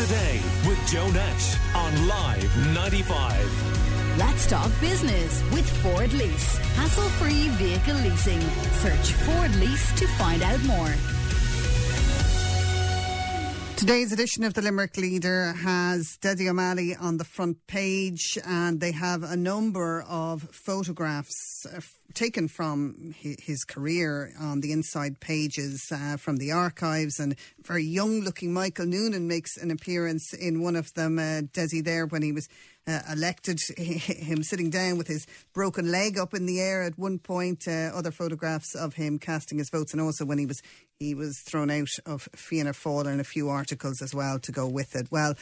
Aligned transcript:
today 0.00 0.40
with 0.66 0.78
Joe 0.90 1.10
Nash 1.10 1.56
on 1.74 2.08
Live 2.08 2.74
95. 2.74 4.18
Let's 4.18 4.46
talk 4.46 4.70
business 4.80 5.42
with 5.52 5.68
Ford 5.82 6.10
Lease. 6.14 6.56
Hassle 6.74 7.04
free 7.20 7.48
vehicle 7.50 7.96
leasing. 7.96 8.40
Search 8.80 9.12
Ford 9.12 9.54
Lease 9.56 9.92
to 9.98 10.06
find 10.16 10.42
out 10.42 10.62
more. 10.64 10.94
Today's 13.76 14.10
edition 14.12 14.42
of 14.42 14.54
the 14.54 14.62
Limerick 14.62 14.96
Leader 14.96 15.52
has 15.52 16.16
Desi 16.22 16.48
O'Malley 16.48 16.96
on 16.96 17.18
the 17.18 17.24
front 17.24 17.58
page, 17.66 18.38
and 18.46 18.80
they 18.80 18.92
have 18.92 19.22
a 19.22 19.36
number 19.36 20.02
of 20.08 20.48
photographs 20.50 21.66
taken 22.14 22.48
from 22.48 23.14
his 23.18 23.64
career 23.64 24.32
on 24.38 24.60
the 24.60 24.72
inside 24.72 25.20
pages 25.20 25.82
uh, 25.92 26.16
from 26.16 26.36
the 26.36 26.52
archives. 26.52 27.18
And 27.18 27.36
very 27.62 27.84
young 27.84 28.20
looking 28.20 28.52
Michael 28.52 28.86
Noonan 28.86 29.28
makes 29.28 29.56
an 29.56 29.70
appearance 29.70 30.32
in 30.32 30.62
one 30.62 30.76
of 30.76 30.92
them, 30.94 31.18
uh, 31.18 31.42
Desi, 31.52 31.84
there 31.84 32.06
when 32.06 32.22
he 32.22 32.32
was 32.32 32.48
uh, 32.86 33.00
elected, 33.12 33.58
him 33.76 34.42
sitting 34.42 34.70
down 34.70 34.98
with 34.98 35.06
his 35.06 35.26
broken 35.52 35.90
leg 35.90 36.18
up 36.18 36.34
in 36.34 36.46
the 36.46 36.60
air 36.60 36.82
at 36.82 36.98
one 36.98 37.18
point. 37.18 37.68
Uh, 37.68 37.90
other 37.94 38.10
photographs 38.10 38.74
of 38.74 38.94
him 38.94 39.18
casting 39.18 39.58
his 39.58 39.70
votes, 39.70 39.92
and 39.92 40.00
also 40.00 40.24
when 40.24 40.38
he 40.38 40.46
was 40.46 40.60
he 40.98 41.14
was 41.14 41.40
thrown 41.48 41.70
out 41.70 41.88
of 42.04 42.28
Fianna 42.34 42.72
Fáil 42.72 43.06
and 43.06 43.20
a 43.20 43.24
few 43.24 43.48
articles 43.48 44.02
as 44.02 44.14
well 44.14 44.38
to 44.40 44.52
go 44.52 44.66
with 44.66 44.94
it. 44.96 45.08
Well. 45.10 45.34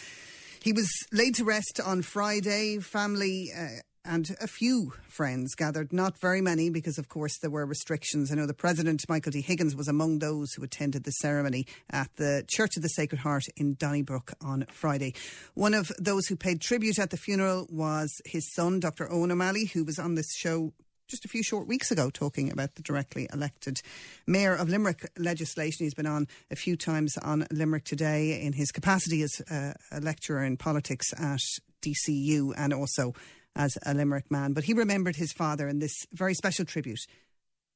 He 0.60 0.72
was 0.72 0.90
laid 1.12 1.36
to 1.36 1.44
rest 1.44 1.80
on 1.84 2.02
Friday. 2.02 2.80
Family 2.80 3.52
uh, 3.56 3.80
and 4.08 4.34
a 4.40 4.46
few 4.46 4.94
friends 5.06 5.54
gathered, 5.54 5.92
not 5.92 6.18
very 6.18 6.40
many 6.40 6.70
because, 6.70 6.96
of 6.96 7.08
course, 7.08 7.38
there 7.38 7.50
were 7.50 7.66
restrictions. 7.66 8.32
I 8.32 8.36
know 8.36 8.46
the 8.46 8.54
President, 8.54 9.04
Michael 9.06 9.32
D. 9.32 9.42
Higgins, 9.42 9.76
was 9.76 9.86
among 9.86 10.18
those 10.18 10.54
who 10.54 10.64
attended 10.64 11.04
the 11.04 11.10
ceremony 11.10 11.66
at 11.90 12.08
the 12.16 12.42
Church 12.48 12.76
of 12.76 12.82
the 12.82 12.88
Sacred 12.88 13.20
Heart 13.20 13.44
in 13.56 13.74
Donnybrook 13.74 14.32
on 14.40 14.64
Friday. 14.72 15.14
One 15.52 15.74
of 15.74 15.92
those 15.98 16.26
who 16.26 16.36
paid 16.36 16.62
tribute 16.62 16.98
at 16.98 17.10
the 17.10 17.18
funeral 17.18 17.66
was 17.70 18.10
his 18.24 18.50
son, 18.54 18.80
Dr. 18.80 19.06
Eoin 19.06 19.30
O'Malley, 19.30 19.66
who 19.66 19.84
was 19.84 19.98
on 19.98 20.14
this 20.14 20.34
show 20.34 20.72
just 21.06 21.24
a 21.24 21.28
few 21.28 21.42
short 21.42 21.66
weeks 21.66 21.90
ago 21.90 22.10
talking 22.10 22.50
about 22.50 22.74
the 22.74 22.82
directly 22.82 23.28
elected 23.32 23.80
Mayor 24.26 24.54
of 24.54 24.68
Limerick 24.68 25.10
legislation. 25.18 25.84
He's 25.84 25.94
been 25.94 26.06
on 26.06 26.28
a 26.50 26.56
few 26.56 26.76
times 26.76 27.16
on 27.18 27.46
Limerick 27.50 27.84
Today 27.84 28.40
in 28.40 28.54
his 28.54 28.70
capacity 28.70 29.22
as 29.22 29.40
uh, 29.50 29.72
a 29.90 30.00
lecturer 30.00 30.44
in 30.44 30.56
politics 30.56 31.12
at 31.18 31.40
DCU 31.82 32.52
and 32.56 32.72
also 32.72 33.14
as 33.58 33.76
a 33.84 33.92
Limerick 33.92 34.30
man. 34.30 34.54
But 34.54 34.64
he 34.64 34.72
remembered 34.72 35.16
his 35.16 35.32
father 35.32 35.68
in 35.68 35.80
this 35.80 36.06
very 36.12 36.32
special 36.32 36.64
tribute 36.64 37.06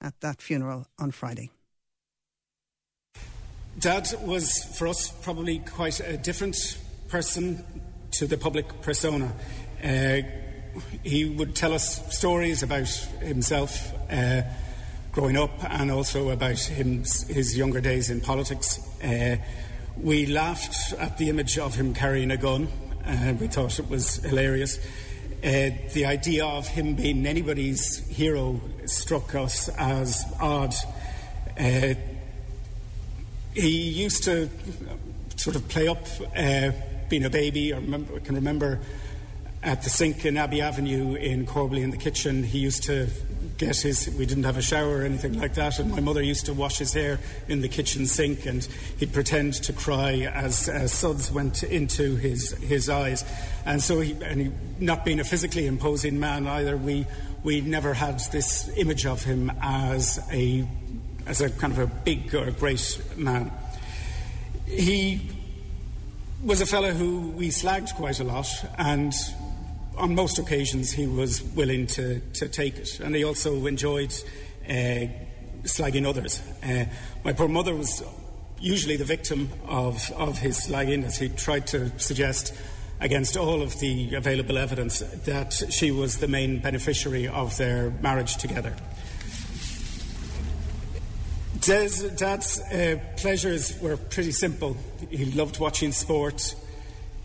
at 0.01 0.19
that 0.21 0.41
funeral 0.41 0.87
on 0.99 1.11
Friday. 1.11 1.51
Dad 3.79 4.09
was, 4.23 4.65
for 4.79 4.87
us, 4.87 5.11
probably 5.23 5.59
quite 5.59 6.01
a 6.01 6.17
different 6.17 6.79
person 7.09 7.65
to 8.13 8.27
the 8.27 8.39
public 8.39 8.83
persona. 8.83 9.33
Uh, 9.83 10.21
he 11.03 11.25
would 11.25 11.55
tell 11.55 11.73
us 11.73 12.17
stories 12.17 12.63
about 12.63 12.89
himself 13.21 13.93
uh, 14.11 14.43
growing 15.11 15.37
up 15.37 15.51
and 15.65 15.91
also 15.91 16.31
about 16.31 16.59
him, 16.59 16.99
his 17.29 17.57
younger 17.57 17.81
days 17.81 18.09
in 18.09 18.21
politics. 18.21 18.79
Uh, 19.03 19.37
we 19.97 20.27
laughed 20.27 20.95
at 20.99 21.19
the 21.19 21.29
image 21.29 21.59
of 21.59 21.75
him 21.75 21.93
carrying 21.93 22.31
a 22.31 22.37
gun. 22.37 22.69
Uh, 23.05 23.35
we 23.39 23.47
thought 23.47 23.79
it 23.79 23.89
was 23.89 24.17
hilarious. 24.17 24.79
Uh, 25.45 25.71
the 25.93 26.05
idea 26.07 26.45
of 26.45 26.69
him 26.69 26.95
being 26.95 27.27
anybody's 27.27 27.99
hero 28.09 28.61
struck 28.87 29.35
us 29.35 29.69
as 29.71 30.25
odd. 30.41 30.73
Uh, 31.59 31.95
he 33.53 33.91
used 33.91 34.23
to 34.23 34.49
sort 35.37 35.57
of 35.57 35.69
play 35.69 35.89
up 35.89 36.07
uh, 36.37 36.71
being 37.09 37.25
a 37.25 37.31
baby. 37.31 37.73
I, 37.73 37.79
remember, 37.79 38.15
I 38.15 38.19
can 38.21 38.37
remember 38.37 38.79
at 39.65 39.83
the 39.83 39.91
sink 39.91 40.25
in 40.25 40.37
Abbey 40.37 40.61
Avenue 40.61 41.15
in 41.15 41.45
Corbally 41.45 41.83
in 41.83 41.91
the 41.91 41.97
kitchen, 41.97 42.45
he 42.45 42.59
used 42.59 42.85
to 42.85 43.09
get 43.63 43.77
his, 43.77 44.13
we 44.19 44.27
didn't 44.27 44.45
have 44.45 44.57
a 44.57 44.63
shower 44.63 44.99
or 44.99 45.03
anything 45.03 45.39
like 45.39 45.55
that, 45.55 45.79
and 45.79 45.91
my 45.91 46.01
mother 46.01 46.21
used 46.21 46.47
to 46.47 46.53
wash 46.53 46.79
his 46.79 46.93
hair 46.93 47.21
in 47.49 47.61
the 47.61 47.69
kitchen 47.69 48.07
sink, 48.07 48.45
and 48.45 48.65
he'd 48.99 49.13
pretend 49.13 49.55
to 49.55 49.73
cry 49.73 50.31
as, 50.35 50.69
as 50.69 50.93
suds 50.93 51.31
went 51.31 51.63
into 51.63 52.17
his, 52.17 52.51
his 52.59 52.89
eyes. 52.89 53.25
And 53.65 53.81
so, 53.81 54.01
he, 54.01 54.13
and 54.23 54.41
he, 54.41 54.53
not 54.81 55.05
being 55.05 55.21
a 55.21 55.25
physically 55.25 55.67
imposing 55.67 56.19
man 56.19 56.49
either, 56.49 56.77
we, 56.77 57.07
we 57.45 57.61
never 57.61 57.95
had 57.95 58.21
this 58.33 58.69
image 58.77 59.07
of 59.07 59.23
him 59.23 59.53
as 59.63 60.19
a, 60.33 60.67
as 61.27 61.41
a 61.41 61.49
kind 61.49 61.73
of 61.73 61.79
a 61.79 61.87
big 61.87 62.35
or 62.35 62.51
great 62.51 63.01
man. 63.17 63.53
He 64.67 65.31
was 66.43 66.61
a 66.61 66.67
fellow 66.67 66.91
who 66.91 67.29
we 67.31 67.51
slagged 67.51 67.95
quite 67.95 68.19
a 68.19 68.25
lot, 68.25 68.49
and 68.77 69.15
on 69.97 70.15
most 70.15 70.39
occasions, 70.39 70.93
he 70.93 71.07
was 71.07 71.43
willing 71.43 71.87
to, 71.89 72.21
to 72.35 72.49
take 72.49 72.79
it, 72.79 73.01
and 73.01 73.15
he 73.15 73.25
also 73.25 73.67
enjoyed 73.67 74.13
uh, 74.69 75.07
slagging 75.65 76.07
others. 76.07 76.43
Uh, 76.63 76.87
my 77.25 77.33
poor 77.33 77.49
mother 77.49 77.75
was 77.75 78.03
usually 78.61 78.97
the 78.97 79.05
victim 79.05 79.51
of, 79.67 80.11
of 80.13 80.39
his 80.39 80.59
slagging, 80.59 81.05
as 81.05 81.19
he 81.19 81.29
tried 81.29 81.67
to 81.69 81.97
suggest 81.99 82.55
against 83.01 83.37
all 83.37 83.63
of 83.63 83.79
the 83.81 84.15
available 84.15 84.57
evidence 84.57 85.01
that 85.01 85.53
she 85.71 85.91
was 85.91 86.19
the 86.19 86.29
main 86.29 86.61
beneficiary 86.61 87.27
of 87.27 87.57
their 87.57 87.91
marriage 88.01 88.37
together. 88.37 88.75
Dad's, 91.61 92.61
uh, 92.61 92.99
pleasures 93.17 93.81
were 93.81 93.97
pretty 93.97 94.33
simple. 94.33 94.77
He 95.11 95.27
loved 95.27 95.61
watching 95.61 95.93
sport. 95.93 96.57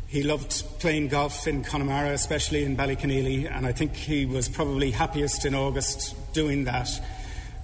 He 0.08 0.24
loved 0.24 0.64
playing 0.80 1.10
golf 1.10 1.48
in 1.48 1.66
Connemara, 1.66 2.14
especially 2.14 2.64
in 2.64 2.78
Ballyconneely, 2.78 3.52
and 3.54 3.68
I 3.68 3.74
think 3.74 3.94
he 3.94 4.26
was 4.26 4.48
probably 4.48 4.90
happiest 4.92 5.44
in 5.44 5.54
August 5.54 6.16
doing 6.32 6.64
that, 6.64 6.90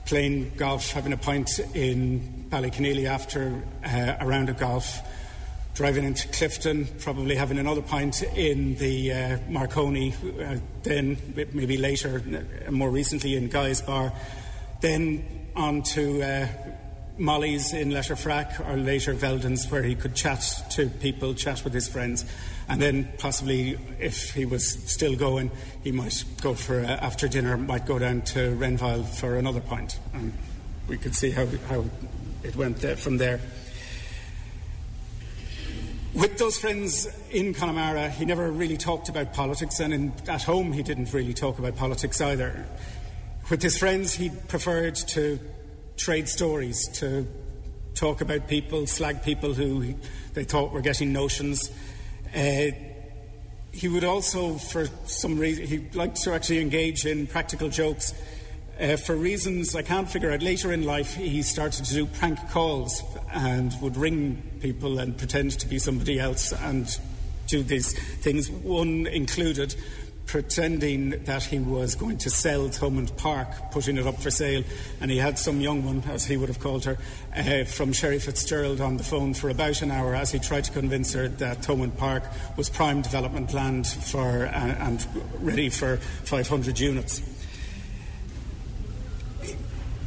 playing 0.03 0.51
golf, 0.57 0.91
having 0.91 1.13
a 1.13 1.17
pint 1.17 1.59
in 1.73 2.47
Ballyconneely 2.49 3.05
after 3.05 3.63
uh, 3.85 4.17
a 4.19 4.27
round 4.27 4.49
of 4.49 4.57
golf, 4.57 4.99
driving 5.73 6.03
into 6.03 6.27
Clifden, 6.27 6.85
probably 7.01 7.35
having 7.35 7.59
another 7.59 7.81
pint 7.81 8.21
in 8.35 8.75
the 8.75 9.13
uh, 9.13 9.37
Marconi, 9.47 10.13
uh, 10.41 10.57
then 10.83 11.17
maybe 11.53 11.77
later, 11.77 12.21
uh, 12.67 12.71
more 12.71 12.89
recently 12.89 13.37
in 13.37 13.47
Guy's 13.47 13.79
Bar, 13.79 14.11
then 14.81 15.47
on 15.55 15.81
to 15.83 16.21
uh, 16.21 16.47
Molly's 17.17 17.73
in 17.73 17.89
Letterfrack 17.89 18.67
or 18.67 18.75
later 18.75 19.13
Veldon's, 19.13 19.69
where 19.69 19.83
he 19.83 19.95
could 19.95 20.15
chat 20.15 20.43
to 20.71 20.89
people, 20.89 21.33
chat 21.33 21.63
with 21.63 21.73
his 21.73 21.87
friends. 21.87 22.25
And 22.67 22.81
then 22.81 23.11
possibly, 23.19 23.77
if 23.99 24.31
he 24.31 24.45
was 24.45 24.67
still 24.67 25.15
going, 25.15 25.51
he 25.83 25.91
might 25.91 26.23
go 26.41 26.55
for 26.55 26.79
uh, 26.79 26.87
after 26.87 27.27
dinner, 27.27 27.55
might 27.57 27.85
go 27.85 27.99
down 27.99 28.21
to 28.21 28.55
Renvyle 28.55 29.03
for 29.03 29.35
another 29.35 29.61
pint. 29.61 29.99
And 30.13 30.33
we 30.87 30.97
could 30.97 31.15
see 31.15 31.29
how, 31.29 31.45
how 31.67 31.85
it 32.41 32.55
went 32.55 32.77
there, 32.77 32.95
from 32.95 33.17
there. 33.17 33.39
With 36.13 36.37
those 36.37 36.57
friends 36.57 37.07
in 37.31 37.53
Connemara, 37.53 38.09
he 38.09 38.25
never 38.25 38.51
really 38.51 38.77
talked 38.77 39.09
about 39.09 39.33
politics, 39.33 39.79
and 39.79 39.93
in, 39.93 40.13
at 40.27 40.43
home, 40.43 40.71
he 40.71 40.83
didn't 40.83 41.11
really 41.11 41.33
talk 41.33 41.59
about 41.59 41.75
politics 41.75 42.21
either. 42.21 42.65
With 43.49 43.61
his 43.61 43.77
friends, 43.77 44.13
he 44.13 44.29
preferred 44.47 44.95
to 44.95 45.39
trade 45.97 46.27
stories, 46.27 46.87
to 46.99 47.27
talk 47.93 48.21
about 48.21 48.47
people, 48.47 48.87
slag 48.87 49.23
people 49.23 49.53
who 49.53 49.95
they 50.33 50.43
thought 50.43 50.71
were 50.71 50.81
getting 50.81 51.13
notions. 51.13 51.71
Uh, 52.35 52.71
he 53.71 53.87
would 53.87 54.03
also, 54.03 54.55
for 54.55 54.87
some 55.05 55.37
reason, 55.39 55.65
he 55.65 55.79
liked 55.93 56.21
to 56.23 56.33
actually 56.33 56.59
engage 56.59 57.05
in 57.05 57.27
practical 57.27 57.69
jokes. 57.69 58.13
Uh, 58.79 58.97
for 58.97 59.15
reasons 59.15 59.75
I 59.75 59.83
can't 59.83 60.09
figure 60.09 60.31
out, 60.31 60.41
later 60.41 60.71
in 60.73 60.83
life 60.83 61.15
he 61.15 61.41
started 61.43 61.85
to 61.85 61.93
do 61.93 62.05
prank 62.05 62.39
calls 62.49 63.03
and 63.31 63.73
would 63.81 63.97
ring 63.97 64.41
people 64.61 64.99
and 64.99 65.17
pretend 65.17 65.59
to 65.59 65.67
be 65.67 65.79
somebody 65.79 66.19
else 66.19 66.51
and 66.53 66.87
do 67.47 67.63
these 67.63 67.93
things. 68.19 68.49
One 68.49 69.05
included 69.07 69.75
pretending 70.25 71.11
that 71.25 71.43
he 71.43 71.59
was 71.59 71.95
going 71.95 72.17
to 72.17 72.29
sell 72.29 72.69
Thomond 72.69 73.15
Park, 73.17 73.71
putting 73.71 73.97
it 73.97 74.07
up 74.07 74.19
for 74.19 74.31
sale, 74.31 74.63
and 75.01 75.11
he 75.11 75.17
had 75.17 75.37
some 75.37 75.61
young 75.61 75.83
one, 75.83 76.03
as 76.09 76.25
he 76.25 76.37
would 76.37 76.49
have 76.49 76.59
called 76.59 76.85
her, 76.85 76.97
uh, 77.35 77.63
from 77.65 77.93
Sherry 77.93 78.19
Fitzgerald 78.19 78.81
on 78.81 78.97
the 78.97 79.03
phone 79.03 79.33
for 79.33 79.49
about 79.49 79.81
an 79.81 79.91
hour 79.91 80.15
as 80.15 80.31
he 80.31 80.39
tried 80.39 80.63
to 80.65 80.71
convince 80.71 81.13
her 81.13 81.27
that 81.27 81.61
Thomond 81.61 81.97
Park 81.97 82.23
was 82.57 82.69
prime 82.69 83.01
development 83.01 83.53
land 83.53 83.87
for 83.87 84.45
uh, 84.45 84.49
and 84.49 85.05
ready 85.39 85.69
for 85.69 85.97
500 85.97 86.79
units. 86.79 87.21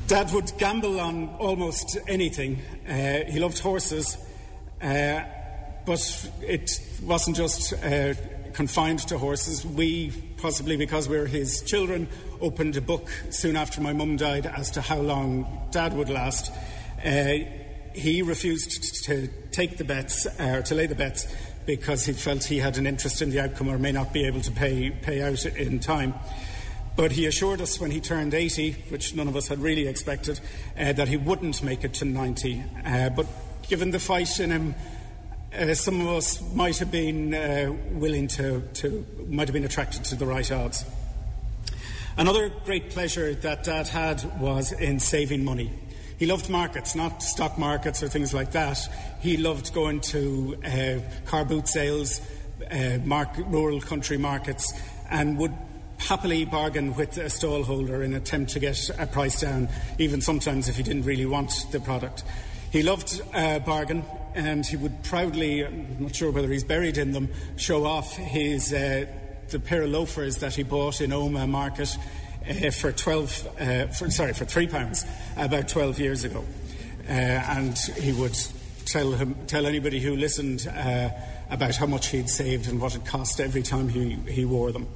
Dad 0.07 0.33
would 0.33 0.53
gamble 0.57 1.01
on 1.01 1.29
almost 1.41 1.99
anything. 2.07 2.63
Uh, 2.89 3.25
he 3.29 3.41
loved 3.41 3.59
horses, 3.59 4.17
uh, 4.81 5.21
but 5.85 6.31
it 6.43 6.81
wasn't 7.03 7.37
just 7.37 7.73
uh, 7.73 8.15
confined 8.57 9.01
to 9.01 9.19
horses. 9.19 9.67
We, 9.67 10.11
possibly 10.39 10.79
because 10.79 11.11
we're 11.11 11.27
his 11.27 11.61
children, 11.61 12.09
opened 12.41 12.75
a 12.79 12.81
book 12.81 13.11
soon 13.29 13.55
after 13.55 13.83
my 13.83 13.93
mum 13.93 14.17
died 14.17 14.47
as 14.47 14.71
to 14.73 14.81
how 14.81 14.99
long 14.99 15.69
Dad 15.71 15.93
would 15.93 16.09
last. 16.09 16.51
Uh, 17.05 17.35
he 17.93 18.23
refused 18.23 19.05
to 19.05 19.29
take 19.51 19.77
the 19.77 19.85
bets, 19.85 20.27
or 20.41 20.59
uh, 20.59 20.63
to 20.63 20.75
lay 20.75 20.87
the 20.87 20.95
bets, 20.95 21.27
because 21.67 22.07
he 22.07 22.15
felt 22.15 22.45
he 22.45 22.59
had 22.59 22.79
an 22.79 22.87
interest 22.87 23.21
in 23.21 23.29
the 23.29 23.41
outcome 23.41 23.69
or 23.69 23.79
may 23.79 23.93
not 23.93 24.15
be 24.15 24.25
able 24.27 24.41
to 24.41 24.51
pay, 24.51 24.89
pay 24.91 25.21
out 25.21 25.45
in 25.45 25.79
time. 25.79 26.15
But 26.97 27.13
he 27.13 27.27
assured 27.27 27.61
us 27.61 27.79
when 27.79 27.91
he 27.91 28.01
turned 28.01 28.33
80, 28.33 28.73
which 28.89 29.15
none 29.15 29.29
of 29.29 29.37
us 29.37 29.49
had 29.49 29.59
really 29.59 29.87
expected, 29.87 30.41
uh, 30.81 30.95
that 30.95 31.09
he 31.09 31.19
wouldn't 31.19 31.63
make 31.63 31.85
it 31.85 31.93
to 31.95 32.07
90. 32.07 32.65
Uh, 32.87 33.11
but 33.11 33.27
given 33.69 33.91
the 33.91 33.99
fight 33.99 34.41
in 34.41 34.51
him, 34.51 34.75
uh, 35.55 35.75
some 35.75 36.01
of 36.01 36.09
us 36.09 36.43
might 36.55 36.79
have 36.79 36.91
been 36.91 37.35
uh, 37.35 37.73
willing 37.93 38.29
to, 38.29 38.61
to, 38.75 39.07
might 39.29 39.49
have 39.49 39.55
been 39.55 39.65
attracted 39.65 40.05
to 40.05 40.17
the 40.17 40.27
right 40.27 40.51
odds. 40.51 40.85
Another 42.17 42.51
great 42.65 42.91
pleasure 42.91 43.35
that 43.35 43.65
Dad 43.65 43.89
had 43.89 44.41
was 44.41 44.73
in 44.73 44.99
saving 45.01 45.45
money. 45.45 45.71
He 46.19 46.25
loved 46.27 46.49
markets, 46.49 46.95
not 46.95 47.23
stock 47.23 47.59
markets 47.59 48.03
or 48.03 48.09
things 48.09 48.33
like 48.33 48.53
that. 48.53 48.79
He 49.21 49.37
loved 49.37 49.75
going 49.75 50.01
to 50.01 50.57
uh, 50.65 51.29
car 51.29 51.45
boot 51.45 51.69
sales, 51.69 52.23
uh, 52.71 52.99
mark, 53.05 53.29
rural 53.37 53.81
country 53.83 54.17
markets, 54.17 54.73
and 55.11 55.37
would 55.37 55.53
happily 55.99 56.45
bargain 56.45 56.95
with 56.95 57.17
a 57.19 57.25
stallholder 57.25 58.05
in 58.05 58.13
an 58.13 58.15
attempt 58.15 58.53
to 58.53 58.61
get 58.61 58.91
a 58.99 59.07
price 59.07 59.41
down, 59.41 59.69
even 59.99 60.21
sometimes 60.21 60.69
if 60.69 60.77
he 60.77 60.83
didn't 60.83 61.05
really 61.05 61.27
want 61.27 61.67
the 61.71 61.81
product. 61.81 62.25
He 62.71 62.83
loved 62.83 63.21
uh, 63.35 63.59
bargain, 63.61 64.05
and 64.37 64.67
he 64.67 64.77
would 64.77 65.03
proudly, 65.03 65.65
I'm 65.65 65.97
not 65.99 66.15
sure 66.15 66.31
whether 66.31 66.49
he's 66.49 66.63
buried 66.63 66.99
in 66.99 67.13
them, 67.13 67.31
show 67.57 67.87
off 67.87 68.15
his 68.17 68.73
uh, 68.73 69.07
the 69.49 69.59
pair 69.59 69.83
of 69.83 69.91
loafers 69.91 70.39
that 70.39 70.55
he 70.55 70.63
bought 70.63 71.01
in 71.01 71.11
Omagh 71.11 71.49
Market 71.49 71.97
uh, 72.49 72.71
for 72.71 72.93
12, 72.93 73.49
uh, 73.59 73.87
for, 73.89 74.11
sorry, 74.11 74.35
for 74.35 74.45
three 74.45 74.67
pounds 74.67 75.07
about 75.37 75.69
12 75.69 75.99
years 75.99 76.25
ago. 76.25 76.45
Uh, 77.09 77.13
and 77.13 77.79
he 77.79 78.13
would 78.13 78.37
tell, 78.85 79.13
him, 79.13 79.35
tell 79.47 79.65
anybody 79.67 80.01
who 80.01 80.15
listened 80.17 80.69
uh, 80.69 81.09
about 81.49 81.75
how 81.77 81.87
much 81.87 82.09
he'd 82.09 82.29
saved 82.29 82.69
and 82.69 82.79
what 82.79 82.95
it 82.95 83.07
cost 83.07 83.41
every 83.41 83.63
time 83.63 83.89
he, 83.89 84.15
he 84.29 84.45
wore 84.45 84.71
them. 84.71 84.87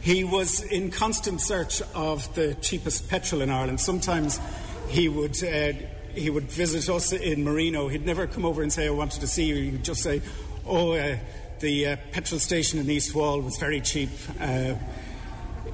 He 0.00 0.24
was 0.24 0.62
in 0.62 0.90
constant 0.90 1.40
search 1.40 1.82
of 1.94 2.34
the 2.34 2.54
cheapest 2.54 3.08
petrol 3.08 3.42
in 3.42 3.50
Ireland. 3.50 3.80
Sometimes 3.80 4.40
he 4.88 5.08
would 5.08 5.42
uh, 5.44 5.72
he 6.14 6.30
would 6.30 6.44
visit 6.44 6.88
us 6.92 7.12
in 7.12 7.44
Marino. 7.44 7.88
He'd 7.88 8.06
never 8.06 8.26
come 8.26 8.44
over 8.44 8.62
and 8.62 8.72
say, 8.72 8.86
I 8.86 8.90
wanted 8.90 9.20
to 9.20 9.26
see 9.26 9.44
you. 9.44 9.72
He'd 9.72 9.84
just 9.84 10.02
say, 10.02 10.22
Oh, 10.66 10.92
uh, 10.92 11.16
the 11.60 11.86
uh, 11.86 11.96
petrol 12.12 12.38
station 12.38 12.78
in 12.78 12.90
East 12.90 13.14
Wall 13.14 13.40
was 13.40 13.56
very 13.56 13.80
cheap. 13.80 14.10
Uh, 14.38 14.74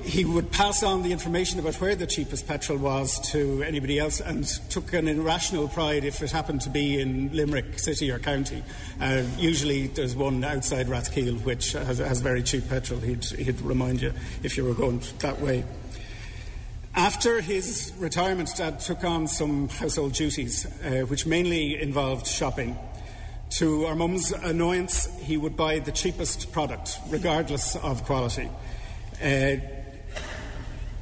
he 0.04 0.24
would 0.24 0.52
pass 0.52 0.82
on 0.82 1.02
the 1.02 1.12
information 1.12 1.58
about 1.58 1.74
where 1.76 1.94
the 1.94 2.06
cheapest 2.06 2.46
petrol 2.46 2.78
was 2.78 3.18
to 3.32 3.62
anybody 3.62 3.98
else 3.98 4.20
and 4.20 4.44
took 4.68 4.92
an 4.92 5.08
irrational 5.08 5.66
pride 5.66 6.04
if 6.04 6.22
it 6.22 6.30
happened 6.30 6.60
to 6.60 6.70
be 6.70 7.00
in 7.00 7.34
Limerick 7.34 7.78
city 7.78 8.10
or 8.10 8.18
county. 8.18 8.62
Uh, 9.00 9.22
usually 9.38 9.86
there's 9.88 10.14
one 10.14 10.44
outside 10.44 10.86
Rathkeale 10.86 11.42
which 11.44 11.72
has, 11.72 11.98
has 11.98 12.20
very 12.20 12.42
cheap 12.42 12.68
petrol. 12.68 13.00
He'd, 13.00 13.24
he'd 13.24 13.60
remind 13.62 14.02
you 14.02 14.12
if 14.42 14.56
you 14.56 14.64
were 14.64 14.74
going 14.74 15.02
that 15.20 15.40
way. 15.40 15.64
After 16.96 17.40
his 17.40 17.92
retirement, 17.98 18.54
Dad 18.56 18.78
took 18.78 19.02
on 19.02 19.26
some 19.26 19.68
household 19.68 20.12
duties, 20.12 20.64
uh, 20.64 21.00
which 21.06 21.26
mainly 21.26 21.80
involved 21.82 22.24
shopping. 22.24 22.78
To 23.58 23.86
our 23.86 23.96
mum's 23.96 24.30
annoyance, 24.30 25.08
he 25.20 25.36
would 25.36 25.56
buy 25.56 25.80
the 25.80 25.90
cheapest 25.90 26.52
product, 26.52 27.00
regardless 27.08 27.74
of 27.74 28.04
quality. 28.04 28.48
Uh, 29.20 29.56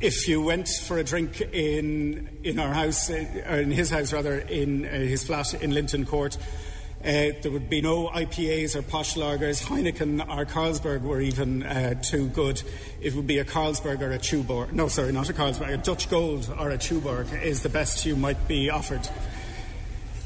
if 0.01 0.27
you 0.27 0.41
went 0.41 0.67
for 0.67 0.97
a 0.97 1.05
drink 1.05 1.43
in 1.53 2.39
in 2.43 2.59
our 2.59 2.73
house, 2.73 3.11
uh, 3.11 3.27
or 3.47 3.61
in 3.61 3.71
his 3.71 3.91
house 3.91 4.15
rather, 4.15 4.39
in 4.39 4.87
uh, 4.87 4.89
his 4.89 5.25
flat 5.25 5.53
in 5.63 5.75
Linton 5.75 6.07
Court, 6.07 6.39
uh, 7.05 7.35
there 7.43 7.51
would 7.51 7.69
be 7.69 7.81
no 7.81 8.09
IPAs 8.09 8.77
or 8.77 8.83
posh 8.83 9.17
lagers. 9.17 9.63
Heineken 9.63 10.21
or 10.29 10.45
Carlsberg 10.45 11.03
were 11.03 11.21
even 11.21 11.65
uh, 11.65 11.95
too 11.95 12.29
good. 12.29 12.63
It 13.01 13.15
would 13.15 13.27
be 13.27 13.39
a 13.39 13.45
Carlsberg 13.45 14.01
or 14.03 14.13
a 14.13 14.19
Tuborg. 14.19 14.73
No, 14.73 14.87
sorry, 14.87 15.11
not 15.11 15.29
a 15.29 15.33
Carlsberg. 15.33 15.73
A 15.73 15.77
Dutch 15.79 16.09
Gold 16.09 16.55
or 16.59 16.71
a 16.71 16.79
Tuborg 16.79 17.43
is 17.43 17.63
the 17.63 17.69
best 17.69 18.07
you 18.07 18.15
might 18.15 18.47
be 18.47 18.71
offered. 18.71 19.05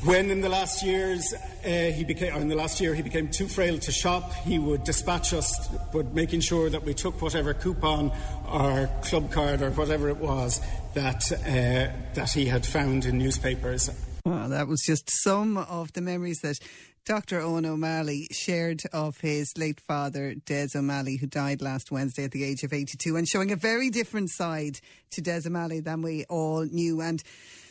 When 0.04 0.30
in 0.30 0.42
the 0.42 0.50
last 0.50 0.82
years 0.82 1.32
uh, 1.64 1.68
he 1.68 2.04
became, 2.04 2.34
in 2.34 2.48
the 2.48 2.54
last 2.54 2.80
year 2.80 2.94
he 2.94 3.00
became 3.00 3.28
too 3.28 3.48
frail 3.48 3.78
to 3.78 3.90
shop, 3.90 4.34
he 4.34 4.58
would 4.58 4.84
dispatch 4.84 5.32
us, 5.32 5.68
but 5.92 6.12
making 6.12 6.40
sure 6.40 6.68
that 6.68 6.84
we 6.84 6.92
took 6.92 7.22
whatever 7.22 7.54
coupon 7.54 8.12
or 8.52 8.90
club 9.02 9.32
card 9.32 9.62
or 9.62 9.70
whatever 9.70 10.10
it 10.10 10.18
was 10.18 10.60
that 10.92 11.32
uh, 11.32 11.90
that 12.14 12.30
he 12.30 12.44
had 12.44 12.66
found 12.66 13.06
in 13.06 13.18
newspapers. 13.18 13.90
Well, 14.26 14.48
that 14.48 14.66
was 14.66 14.82
just 14.84 15.08
some 15.22 15.56
of 15.56 15.92
the 15.92 16.00
memories 16.00 16.40
that 16.42 16.58
Dr. 17.04 17.42
Eoin 17.42 17.64
O'Malley 17.64 18.26
shared 18.32 18.82
of 18.92 19.18
his 19.18 19.52
late 19.56 19.78
father, 19.78 20.34
Des 20.34 20.70
O'Malley, 20.74 21.16
who 21.16 21.28
died 21.28 21.62
last 21.62 21.92
Wednesday 21.92 22.24
at 22.24 22.32
the 22.32 22.42
age 22.42 22.64
of 22.64 22.72
82, 22.72 23.14
and 23.14 23.28
showing 23.28 23.52
a 23.52 23.56
very 23.56 23.88
different 23.88 24.30
side 24.32 24.80
to 25.12 25.20
Des 25.20 25.42
O'Malley 25.46 25.78
than 25.78 26.02
we 26.02 26.24
all 26.28 26.64
knew. 26.64 27.00
And 27.00 27.22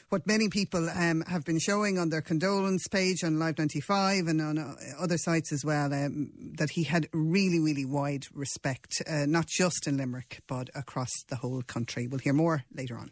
what 0.07 0.25
many 0.25 0.47
people 0.47 0.89
um, 0.89 1.25
have 1.27 1.43
been 1.43 1.59
showing 1.59 1.99
on 1.99 2.07
their 2.07 2.21
condolence 2.21 2.87
page 2.87 3.21
on 3.21 3.37
Live 3.37 3.57
95 3.57 4.27
and 4.27 4.41
on 4.41 4.57
uh, 4.57 4.75
other 4.97 5.17
sites 5.17 5.51
as 5.51 5.65
well, 5.65 5.93
um, 5.93 6.31
that 6.57 6.69
he 6.69 6.83
had 6.83 7.09
really, 7.11 7.59
really 7.59 7.83
wide 7.83 8.27
respect, 8.33 9.01
uh, 9.09 9.25
not 9.25 9.47
just 9.47 9.87
in 9.87 9.97
Limerick, 9.97 10.39
but 10.47 10.69
across 10.73 11.11
the 11.27 11.35
whole 11.35 11.63
country. 11.63 12.07
We'll 12.07 12.19
hear 12.19 12.31
more 12.31 12.63
later 12.73 12.97
on. 12.97 13.11